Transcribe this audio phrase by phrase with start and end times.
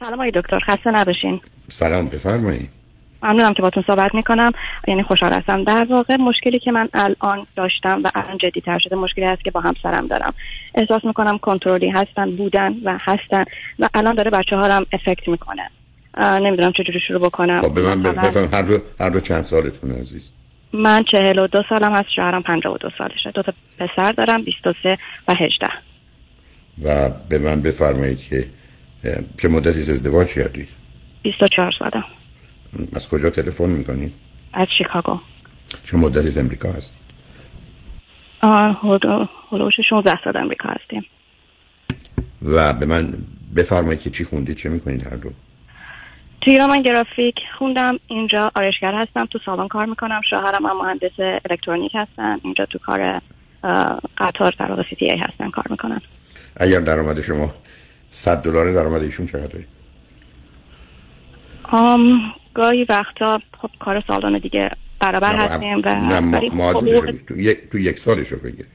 [0.00, 1.40] سلام آقای دکتر خسته نباشین.
[1.68, 2.70] سلام بفرمایید
[3.22, 4.52] ممنونم که باتون صحبت می‌کنم.
[4.88, 5.64] یعنی خوشحال هستم.
[5.64, 9.50] در واقع مشکلی که من الان داشتم و الان جدی تر شده مشکلی هست که
[9.50, 10.34] با همسرم دارم.
[10.74, 13.44] احساس می‌کنم کنترلی هستن بودن و هستن
[13.78, 15.70] و الان داره بچه ها هم افکت می‌کنه.
[16.20, 17.58] نمی‌دونم چجوری شروع بکنم.
[17.58, 20.30] خب به من بفهم هر دو, هر دو چند سالتون عزیز؟
[20.72, 23.30] من چهل و دو سالم هست شوهرم پنجاه و دو سالشه.
[23.34, 24.96] دو تا پسر دارم بیست و سه
[25.28, 25.68] و هجده.
[26.84, 28.44] و به من بفرمایید که
[29.38, 30.68] چه مدتی ازدواج کردید
[31.22, 32.04] بیست و چهار سالم
[32.96, 34.14] از کجا تلفن می‌کنید
[34.52, 35.20] از شیکاگو.
[35.84, 36.94] چه مدتی از امریکا هست
[39.50, 41.04] هلوش 16 سال امریکا هستیم.
[42.42, 43.14] و به من
[43.56, 45.30] بفرمایید که چی خوندید چه می‌کنید هر دو
[46.40, 51.40] توی ایران من گرافیک خوندم اینجا آرشگر هستم تو سالن کار می‌کنم شوهرم هم مهندس
[51.50, 53.20] الکترونیک هستن اینجا تو کار
[54.18, 56.00] قطار در واقع سی ای هستن کار می‌کنن.
[56.56, 57.54] اگر درآمد شما
[58.10, 59.64] 100 دلار درآمد ایشون چقدره؟
[61.62, 62.20] آم
[62.54, 67.78] گاهی وقتا خب کار سالانه دیگه برابر هستیم و نه ما, خب تو, یک تو
[67.78, 68.66] یک سالشو بگیر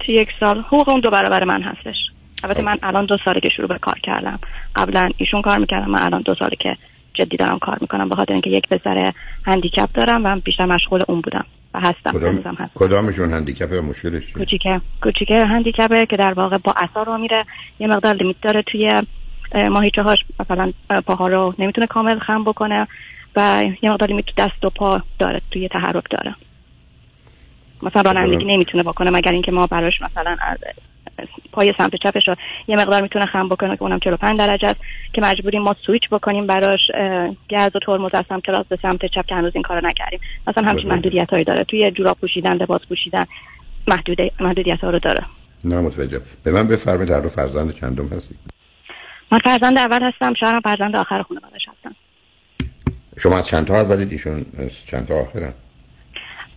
[0.00, 0.58] تو یک سال.
[0.60, 1.96] حقوق اون دو برابر من هستش.
[2.44, 4.38] البته من الان دو ساله که شروع به کار کردم.
[4.76, 6.76] قبلا ایشون کار می‌کردم من الان دو ساله که
[7.14, 9.12] جدی دارم کار می‌کنم به خاطر اینکه یک پسر
[9.44, 12.70] هندیکپ دارم و بیشتر مشغول اون بودم و هستم کدام هستم.
[12.74, 14.80] کدامشون هندیکپ مشکلش کوچیکه.
[15.02, 17.44] کوچیکه هندیکپه که در واقع با اثر رو میره
[17.80, 19.02] یه مقدار لیمیت داره توی
[19.54, 20.72] ماهیچه هاش مثلا
[21.06, 22.88] پاها رو نمی‌تونه کامل خم بکنه
[23.36, 26.34] و یه مقدار لیمیت دست و پا داره توی تحرک داره.
[27.82, 30.36] مثلا رانندگی نمی‌تونه بکنه مگر اینکه ما براش مثلا
[31.52, 32.36] پای سمت چپش رو
[32.68, 34.80] یه مقدار می‌تونه خم بکنه که اونم 45 درجه است
[35.12, 36.80] که مجبوریم ما سویچ بکنیم براش
[37.50, 40.20] گاز و ترمز از سمت راست به سمت چپ که هنوز این کارو نکردیم.
[40.46, 41.64] مثلا همچین محدودیت هایی داره.
[41.64, 43.24] توی جوراب پوشیدن لباس پوشیدن
[43.88, 45.24] محدود محدودیت ها رو داره.
[45.64, 46.20] نه متوجه.
[46.44, 48.34] به من بفرمایید در رو فرزند چندم هستی؟
[49.32, 51.94] من فرزند اول هستم شوهرم فرزند آخر خانواده‌اش هستم
[53.18, 55.52] شما از چند تا اولید؟ ایشون از چند تا آخرن؟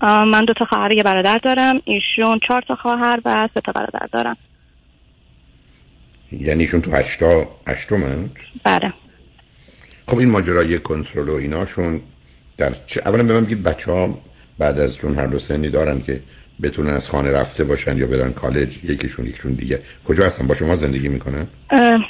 [0.05, 1.81] من دو تا خواهر یه برادر دارم.
[1.85, 4.37] ایشون چهار تا خواهر و سه تا برادر دارم.
[6.31, 8.93] یعنی ایشون تو هشتا هشتمند بله.
[10.07, 12.01] خب این ماجرای کنترل و ایناشون
[12.57, 14.19] در چه اولا به من بگید بچه ها
[14.59, 16.21] بعد از چون هر دو سنی دارن که
[16.63, 19.79] بتونن از خانه رفته باشن یا برن کالج یکیشون یکیشون دیگه.
[20.07, 21.47] کجا هستن؟ با شما زندگی می‌کنن؟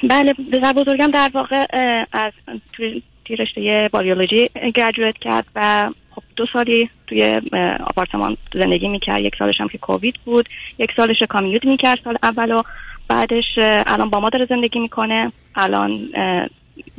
[0.09, 1.65] بله به بزرگم در واقع
[2.11, 2.31] از
[2.73, 5.89] توی رشته باریولوژی گرجویت کرد و
[6.35, 7.41] دو سالی توی
[7.87, 9.19] آپارتمان زندگی می‌کرد.
[9.19, 10.49] یک سالش هم که کووید بود.
[10.77, 12.61] یک سالش commute می‌کرد سال اول و
[13.07, 13.45] بعدش
[13.87, 15.31] الان با ما داره زندگی می‌کنه.
[15.55, 15.99] الان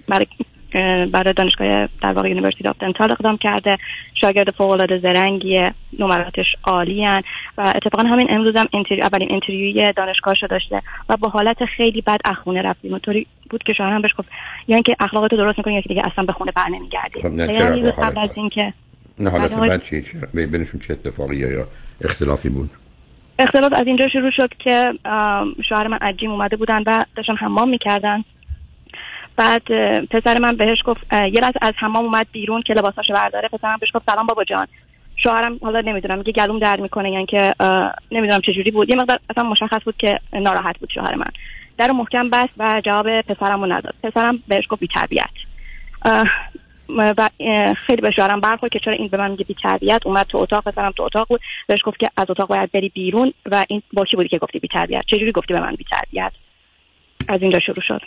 [0.09, 0.27] برای
[1.13, 3.79] برای دانشگاه در واقع University of Dental اقدام کرده.
[4.21, 7.07] شاگرد فوق العاده زرنگی نمراتش عالی
[7.59, 9.03] و اتفاقا همین امروز هم inter...
[9.03, 10.83] اولین interview ی دانشگاهش داشته.
[11.09, 12.91] و با حالت خیلی بد از خونه رفتیم.
[12.91, 14.29] اونطوری بود که شوهرم بهش گفت
[14.69, 18.19] یعنی که اخلاقت درست می‌کنی یکی دیگه اصلا به خونه بر نمیگردی خب یعنی قبل
[18.19, 18.73] از اینکه
[19.19, 21.67] نه حالا بعد چی بینشون چه اتفاقی یا
[22.05, 22.71] اختلافی بود؟
[23.39, 24.93] اختلاف از اینجا شروع شد که
[25.69, 28.25] شوهر من عجیم اومده بودن و داشتن حمام می‌کردن.
[29.37, 29.63] بعد
[30.07, 33.49] پسر من بهش گفت یه لحظه از حمام اومد بیرون که لباساشو برداره.
[33.49, 34.67] پسرم بهش گفت سلام بابا جان.
[35.23, 37.55] شوهرم حالا نمی‌دونم میگه گلوم درد می‌کنه یعنی که
[38.13, 38.91] نمی‌دونم چه جوری بود.
[38.91, 41.31] یه مقدار اصلا مشخص بود که ناراحت بود شوهر من.
[41.79, 43.95] در محکم بست و جواب پسرم رو نداد.
[44.03, 44.89] پسرم بهش گفت بی
[46.89, 47.31] و
[47.87, 50.65] خیلی به شوهرم برخورد که چرا این به من میگه بی تربیت اومد تو اتاق
[50.65, 51.41] پسرم تو اتاق بود.
[51.67, 54.59] بهش گفت که از اتاق باید بری بیرون و این با کی بودی که گفتی
[54.59, 56.33] بی تربیت چه جوری گفتی به من بی تربیت
[57.29, 58.01] از اینجا شروع شد.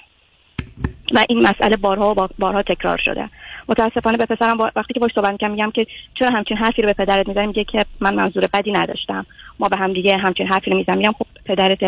[1.13, 3.29] و این مسئله بارها و بارها تکرار شده.
[3.69, 5.87] متاسفانه به پسرم وقتی که باش صحبت می‌کنم میگم که
[6.19, 9.25] چرا همچین حرفی رو به پدرت می‌زنی؟ میگه که من منظور بدی نداشتم.
[9.59, 11.79] ما به هم دیگه همچین حرفی رو می‌زنم میگم خب پدرت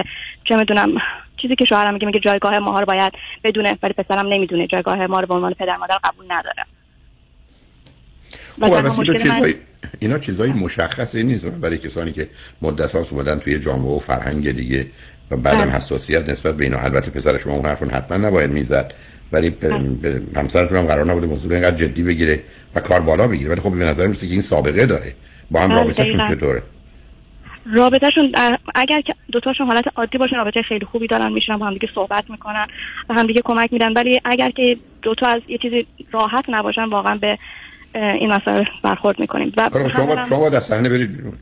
[0.43, 0.97] چه می‌دونم
[1.41, 3.13] چیزی که شوهرم میگه میگه جایگاه ما رو باید
[3.43, 4.67] بدونه ولی پسرم نمی‌دونه.
[4.67, 6.65] جایگاه ما رو به عنوان پدر مادر قبول نداره.
[8.61, 9.53] خب چیزای...
[9.99, 12.27] اینا چیزای مشخصی نیست برای کسانی که
[12.61, 14.87] مدت هاست اومدن توی جامعه و فرهنگ دیگه
[15.31, 15.71] و بعدم بله.
[15.71, 16.77] حساسیت نسبت به اینا.
[16.77, 18.93] البته پسر شما اون حرفون حتما نباید می‌زد
[19.31, 20.21] ولی بله.
[20.35, 22.39] همسرتون هم قرار نبوده موضوع اینقدر جدی بگیره
[22.75, 23.51] و کار بالا بگیره.
[23.51, 25.13] ولی خب به نظر میسه که این سابقه داره.
[25.51, 26.63] با هم رابطهشون چطوره؟
[27.73, 28.31] رابطهشون
[28.75, 32.23] اگر که دوتاشون حالت عادی باشن رابطه خیلی خوبی دارن میشن با هم دیگه صحبت
[32.29, 32.67] می‌کنن
[33.09, 33.93] و هم دیگه کمک میدن.
[33.93, 37.37] ولی اگر که دوتا از یه چیزی راحت نباشن واقعا به
[37.95, 39.53] این مسائل برخورد می‌کنیم.
[39.57, 41.33] و شما شما در صحنه برید بیرون.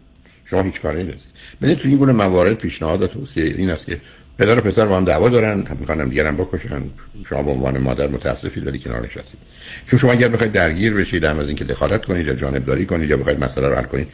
[0.45, 1.27] شما هیچ کاری نیست.
[1.61, 4.01] ببینید تو این گونه موارد پیشنهاد توصیه این است که
[4.39, 6.81] پدر و پسر با هم دعوا دارن می‌خوان دیگران بکشن.
[7.29, 9.39] شما به عنوان مادر متاسفید ولی کنار نشستید.
[9.85, 13.17] چون شما اگر بخواید درگیر بشید هم از اینکه دخالت کنید یا جانبداری کنید یا
[13.17, 14.07] بخواید مسئله رو حل کنید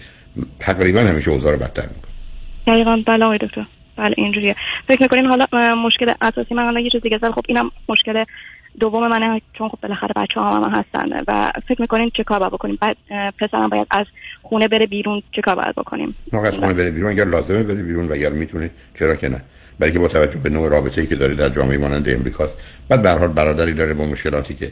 [0.60, 2.12] تقریبا همیشه اوضاع رو بدتر می‌کنه.
[2.68, 2.98] دقیقاً.
[3.08, 3.66] بله آقای دکتر.
[3.98, 4.56] بله اینجوریه.
[4.88, 5.46] فکر می‌کنین حالا
[5.76, 8.24] مشکل اساسی من الان یه چیز دیگه خب اینم مشکل
[8.80, 12.52] دوم من چون خب بالاخره بچه ها هم هستن و فکر می‌کنین چه کار باید
[12.52, 12.98] بکنیم؟ بعد
[13.40, 14.06] پسرم باید از
[14.42, 18.08] خونه بره بیرون چه کار باید بکنیم؟ از خونه بره بیرون اگر لازمه بره بیرون
[18.08, 18.70] و اگر می‌تونه
[19.00, 19.42] چرا که نه؟
[19.80, 22.58] بلکه با توجه به نوع رابطه ای که داره در جامعه مانند امریکاست.
[22.90, 24.72] بعد به حال برادری داره با مشکلاتی که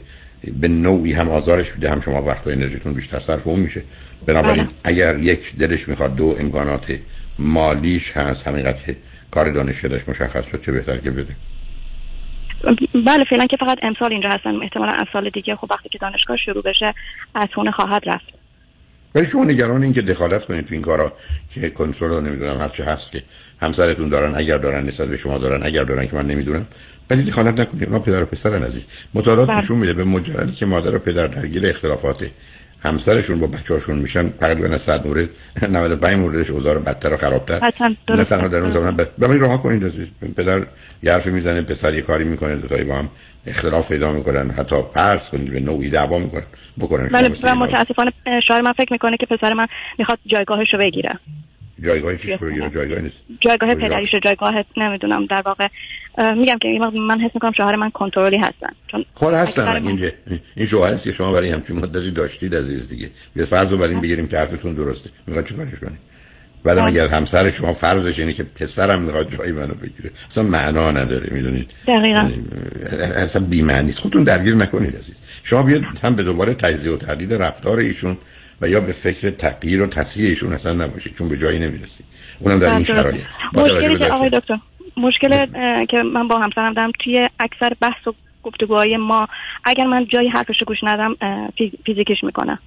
[0.60, 3.82] به نوعی هم آزارش میده هم شما وقت و انرژیتون بیشتر صرف اون میشه.
[4.26, 4.72] بنابراین بله.
[4.84, 6.98] اگر یک دلش می‌خواد دو امکانات
[7.38, 8.96] مالیش هست همینقدر که
[9.30, 11.36] کار دانشگاهش مشخص شد چه بهتر که بده.
[13.06, 14.62] بله فعلا که فقط امسال اینجا هستن.
[14.62, 16.94] احتمالا از سال دیگه خب وقتی که دانشگاه شروع بشه
[17.34, 18.26] از خونه خواهد رفت.
[19.14, 21.12] ولی شما نگران این که دخالت کنید تو این کارا
[21.54, 23.22] که کنترل رو نمی‌دونم چه هست که
[23.60, 26.66] همسرتون دارن اگر دارن نسبت به شما دارن اگر دارن که من نمی‌دونم.
[27.10, 27.84] ولی دخالت نکنید.
[27.84, 28.86] اونا پدر و پسرن عزیز.
[29.14, 29.58] مطالعات بله.
[29.58, 32.26] نشون میده به مجردی که مادر و پدر درگیر اختلافات
[32.84, 35.28] همسرشون با بچه‌هاشون میشن تقریبا از 100 مورد
[35.70, 37.72] 95 موردش اوضاع بدتر و خرابتر.
[38.08, 39.92] نه تنها در اون زمان به این راه کنید
[40.36, 40.62] پدر
[41.02, 43.08] یه حرفی می‌زنه پسر یه کاری می‌کنه دو تایی با هم
[43.46, 46.42] اختلاف پیدا می‌کنن حتی پرس کنید به نوعی دعوا می‌کنن
[46.78, 47.08] بکنن.
[47.42, 48.12] و متاسفانه
[48.48, 49.66] شاعر من فکر می‌کنه که پسر من
[49.98, 51.10] می‌خواد جایگاهش رو بگیره.
[51.82, 53.16] جایگاه بگیره جایگاه نیست.
[53.40, 55.68] جایگاه پدریش جایگاه نمی‌دونم در واقع.
[56.34, 56.68] میگم که
[57.08, 58.72] من حس می‌کنم شوهر من کنترلی هستن.
[58.90, 59.86] چون خود خب، هستن.
[59.86, 60.08] اینجا
[60.56, 63.10] این شوهر که شما برای همچین مدتی داشتید عزیز دیگه.
[63.34, 65.10] بیا فرض رو بریم بگیریم که حرفتون درسته.
[65.26, 65.96] می‌خواد چیکارش کنی
[66.64, 70.10] بعد اگر همسر شما فرضش اینه که پسرم می‌خواد جای منو بگیره.
[70.30, 72.28] اصلا معنا نداره می‌دونید؟ دقیقاً.
[73.16, 75.20] اصلا بی معنی خودتون درگیر نکنید عزیز.
[75.42, 78.16] شما بیاد هم به دوباره تجزیه و تحلیل رفتار ایشون
[78.64, 82.06] و یا به فکر تغییر و تصحیح ایشون اصلا نباشید چون به جایی نمی‌رسید
[82.40, 83.24] اونم در این شرایط.
[83.54, 84.58] مشکلی که آقای دکتر
[84.96, 85.46] مشکل
[85.86, 89.28] که من با همسرم دارم توی اکثر بحث و گفتگوهای ما
[89.64, 91.16] اگر من جایی حرفش گوش ندم
[91.86, 92.58] فیزیکش می‌کنه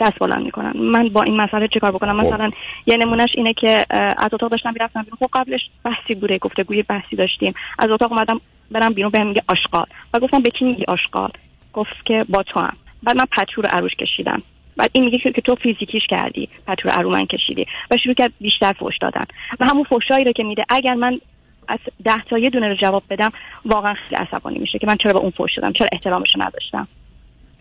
[0.00, 2.26] دست بلند می‌کنن من با این مسئله چیکار بکنم؟ خب.
[2.26, 2.50] مثلا
[2.86, 3.86] یه نمونهش اینه که
[4.18, 5.18] از اتاق داشتم می‌رفتم بیرون.
[5.20, 7.54] خب قبلش بحثی بوده گفتگوی بحثی داشتیم.
[7.78, 9.86] از اتاق اومدم برم بیرون بهم میگه آشغال.
[10.14, 11.30] و گفتم به کی میگی آشغال؟
[11.72, 14.42] گفت که با تو هم بعد من پتو رو عروش کشیدم.
[14.76, 17.66] بعد این میگه که تو فیزیکیش کردی پتو رو من کشیدی.
[17.90, 19.24] و شروع کرد بیشتر فوش دادن.
[19.60, 21.20] و همون فوشایی رو که میده اگر من
[21.68, 23.30] از ده تا یه دونه رو جواب بدم
[23.64, 26.88] واقعا خیلی عصبانی میشه که من چرا به اون فوش دادم؟ چرا احترامش نداشتم؟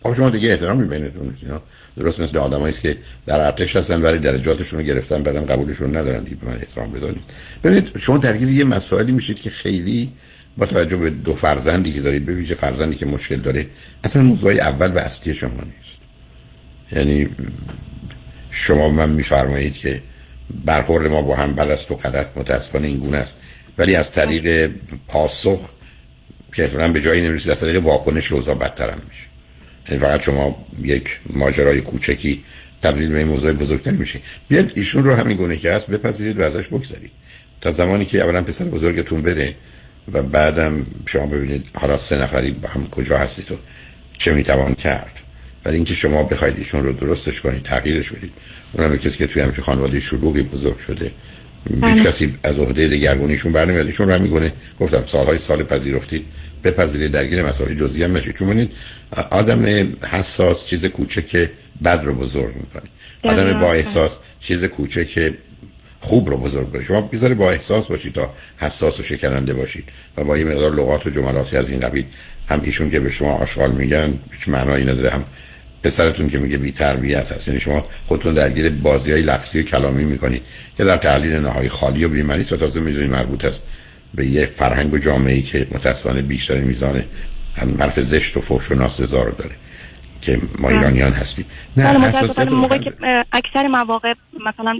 [0.03, 1.35] خب شما دیگه احترامی بینتون
[1.97, 6.23] درست مثل آدمایی است که در ارتش هستن ولی درجاتشون رو گرفتن بعدم قبولشون ندارن.
[6.23, 7.21] دیگه به من احترام بذارید.
[7.63, 10.09] ببینید شما درگیر یه مسائلی میشید که خیلی
[10.57, 13.67] با توجه به دو فرزندی که دارید به فرزندی که مشکل داره
[14.03, 16.02] اصلا موضوع اول و اصلی شما نیست.
[16.95, 17.29] یعنی
[18.51, 20.01] شما من میفرمایید که
[20.65, 23.35] برخورد ما با هم بلست و غلط متاسفانه این گونه است.
[23.77, 24.71] ولی از طریق
[25.07, 25.69] پاسخ
[26.55, 29.27] که به جایی نمی‌رسید از طریق واکنش بدتر هم میشه.
[29.89, 32.43] یعنی فقط شما یک ماجرای کوچکی
[32.83, 34.19] تبدیل به موضوع بزرگتر میشه.
[34.47, 37.11] بیاد ایشون رو همین گونه که هست بپذیرید و ازش بگذارید
[37.61, 39.55] تا زمانی که اولا پسر بزرگتون بره
[40.13, 43.55] و بعدم شما ببینید حالا سه نفری با هم کجا هستید و
[44.17, 45.22] چه می‌توان کرد.
[45.65, 48.31] ولی اینکه شما بخواید ایشون رو درستش کنید تغییرش بدید
[48.73, 51.11] اونم کسی که توی همچین خانواده شلوغی بزرگ شده
[51.69, 52.03] هیچ بله.
[52.03, 53.85] کسی از عهده دگرگونیشون برنمیاد.
[53.85, 54.49] ایشون رو
[54.79, 56.25] گفتم سالهای سال پذیرفتید
[56.63, 58.35] بپذیرید درگیر مسائل جزئی هم نشید.
[58.35, 58.71] چون ببینید
[59.29, 59.65] آدم
[60.11, 61.49] حساس چیز کوچک
[61.83, 62.89] بد رو بزرگ می‌کنه.
[63.23, 65.33] آدم با احساس چیز کوچک
[65.99, 69.83] خوب رو بزرگ کنه شما بیزاره با احساس باشید تا حساس و شکننده باشید
[70.17, 72.05] و با یه مقدار لغات و جملاتی از این قبیل
[72.49, 75.23] هم ایشون که به شما آشغال میگن هیچ معنایی نداره هم
[75.83, 77.47] پسرتون که میگه بی تربیت هست.
[77.47, 80.41] یعنی شما خودتون درگیر بازی های لفظی و کلامی می‌کنید
[80.77, 83.63] که در تحلیل نهایی خالی و بیمنی و تازه می‌دونید مربوط است
[84.13, 87.03] به یه فرهنگ و جامعه ای که متاسفانه بیشتر میزان
[87.55, 89.55] هم حرف زشت و فحش و ناسزا رو داره
[90.21, 90.69] که ما.
[90.69, 91.45] ایرانیان هستیم.
[91.77, 92.93] نه بله، موقعی که
[93.33, 94.13] اکثر مواقع
[94.45, 94.77] مثلا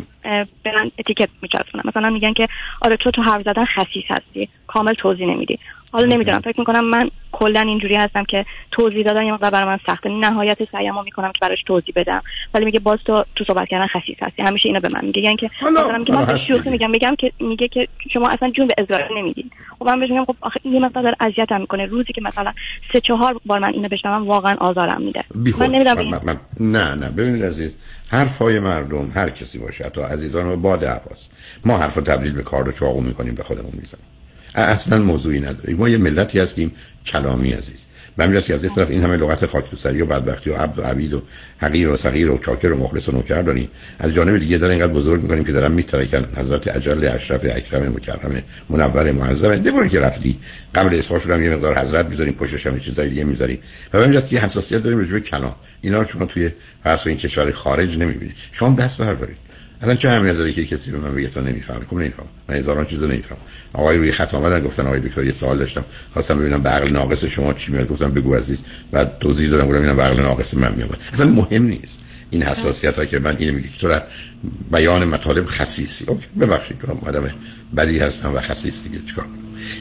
[0.65, 1.83] برن اتیکت میچسبونن.
[1.86, 2.48] مثلا میگن که
[2.81, 4.50] آره تو تو حرف زدن خسیس هستی.
[4.67, 5.60] کامل توضیح نمیدی.
[5.93, 9.79] حالا نمی‌دونم فکر می‌کنم من کلا اینجوری هستم که توضیح دادن یه مقدار برای من
[9.88, 10.09] سخته.
[10.09, 12.21] نهایت سعیمو می‌کنم که براش توضیح بدم.
[12.53, 14.41] ولی میگه باز تو تو صحبت کردن خسیس هستی.
[14.41, 15.21] همیشه اینو به من میگه.
[15.21, 16.89] یعنی که مثلا میگه من شوخی میگم.
[16.89, 19.50] میگم که میگه که شما اصلا جون به ازرائیل نمیدین.
[19.79, 21.85] خب من بهش میگم خب آخه یه مقدار داره اذیتم می‌کنه.
[21.85, 22.53] روزی که مثلا
[22.93, 25.23] سه چهار بار من اینو بشنوم واقعا آزارم میده.
[25.59, 27.09] من نمی‌دونم من, من, نه نه.
[27.09, 27.77] ببینید عزیز
[28.09, 29.89] حرفای مردم هر کسی باشه.
[29.89, 31.29] تا عزیزان و باد عباس.
[31.65, 34.05] ما حرف تبدیل به کار و چاقو می‌کنیم به خودمون می‌زنیم.
[34.55, 35.77] اصلا موضوعی نداریم.
[35.77, 36.72] ما یه ملتی هستیم
[37.05, 37.86] کلامی عزیز.
[38.19, 40.79] همین که از این طرف این همه لغت خاک تو سری و بدبختی و عبد
[40.79, 41.22] و عبید و
[41.57, 43.69] حقیر و صغیر و چاکر و مخلص و نوکر داریم.
[44.00, 46.25] از جانب دیگه دارن اینقدر بزرگ می‌کنیم که دارن میترکن.
[46.38, 49.55] حضرت اجل اشرف اکرم مکرم منور معظم.
[49.55, 50.39] دبوری که رفتی
[50.75, 53.60] قبل اسمش هم یه مقدار حضرت می‌ذاریم پشتش هم چیزای دیگه می‌ذاریم.
[53.93, 55.55] و همین که حساسیت داریم به کلام.
[55.81, 56.50] اینا رو شما توی
[56.83, 58.36] فرض این کشور خارج نمی‌بینید.
[58.51, 59.38] شما دست بردارید.
[59.84, 62.86] الان چه اهمیت داره که کسی به من بگه تو نمی‌فهمی؟ خب نمیفهم من هزاران
[62.86, 63.38] چیزو نمیفهم
[63.74, 65.86] آقای روی خط آمدن گفتن آقای دکتر یه سوال داشتم.
[66.13, 67.88] خواستم ببینم به عقل ناقص شما چی میاد.
[67.88, 68.60] گفتم بگو عزیز.
[68.92, 70.98] بعد توضیح دادم گفتم اینم به عقل ناقص من میاد.
[71.13, 72.00] اصلا مهم نیست.
[72.30, 74.00] این حساسیت ها که من اینو میگه که تو
[74.72, 76.06] بیان مطالب خصیصی.
[76.08, 76.80] اوکی ببخشید.
[76.80, 77.32] تو آدم
[77.78, 79.00] بدی هستم و خصیص دیگه.
[79.08, 79.25] چیکار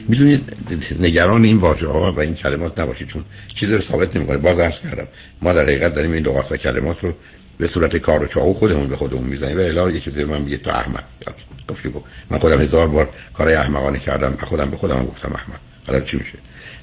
[0.07, 0.53] می‌دونید
[0.99, 3.23] نگران این واژه ها و این کلمات نباشید چون
[3.55, 4.37] چیزی رو ثابت نمی‌کنه.
[4.37, 5.07] باز عرض کردم
[5.41, 7.13] ما در حقیقت داریم این لغات و کلمات رو
[7.57, 9.57] به صورت کار و چاقو خودمون به خودمون می‌زنیم.
[9.57, 11.03] و الا یکی چیزی من میگه تو احمق
[11.67, 11.93] گفتی
[12.29, 14.37] من خودم هزار بار کارهای احمقانه کردم.
[14.43, 16.37] خودم به خودم گفتم احمق حالا چی میشه؟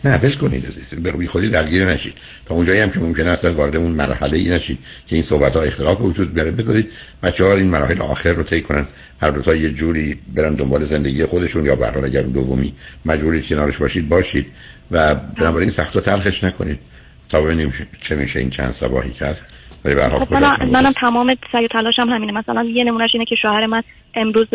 [0.05, 0.95] نه ول کنید عزیز.
[0.95, 2.15] به خودی درگیر نشید.
[2.47, 5.63] تا اونجایی هم که ممکنه اصلا وارد اون مرحله ای نشید که این صحبت ها
[5.63, 6.51] اختلاف وجود بیاره.
[6.51, 6.91] بذارید
[7.23, 8.87] بچه ها این مراحل آخر رو طی کنن.
[9.21, 12.75] هر دو تا یه جوری برن دنبال زندگی خودشون یا به اگر دومی.
[13.05, 14.47] مجبورید کنارش باشید باشید.
[14.91, 16.79] و بنابراین سخت و تلخش نکنید.
[17.29, 19.45] تا ببینیم چه میشه این چند صباحی که هست.
[19.85, 22.33] ولی به خب من منم تمام سعی و تلاشم همینه.
[22.33, 23.83] مثلا یه نمونهش اینه که شوهر من
[24.15, 24.47] امروز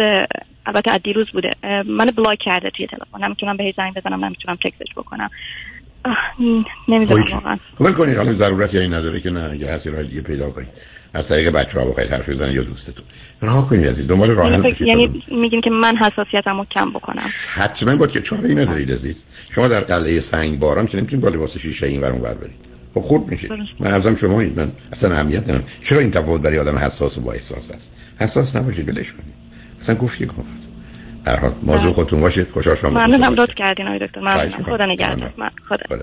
[0.66, 1.52] البته از دیروز بوده.
[1.86, 3.26] من بلاک کرده توی تلفن.
[3.26, 5.30] نمی‌تونم بهش زنگ بزنم نمی‌تونم تکستش بکنم.
[6.88, 7.58] نمی‌دونم واقعا.
[7.78, 8.18] خب کنید.
[8.18, 10.68] حالا ضرورت این نداره که نه اگه هستی راه دیگه پیدا کنید.
[11.14, 13.06] از طریق بچه ها بخواید حرف بزنید یا دوستتون.
[13.42, 14.08] راه کنید عزیز.
[14.08, 17.24] دنبال راه یعنی, یعنی میگین که من حساسیتمو کم بکنم.
[17.54, 19.24] حتما باید که چاره ای ندارید عزیز.
[19.50, 22.75] شما در قلعه سنگ باران که نمی‌تونید با لباس شیشه این ور اون ور برید.
[22.96, 23.50] خب خورد میشه.
[23.80, 25.64] من ازم شما من اصلا اهمیت ندارم.
[25.82, 29.34] چرا این تفاوت برای آدم حساس و با احساس است؟ حساس نباشید بلش کنید.
[29.82, 30.40] اصلا گفت یک گفت.
[31.28, 32.50] هر حال موضوع خودتون باشید.
[32.50, 34.20] خوشحال شما ممنونم لطف کردین آقای دکتر.
[34.20, 34.64] ممنونم.
[34.64, 35.34] خدا نگهدار.
[35.70, 35.98] خدا.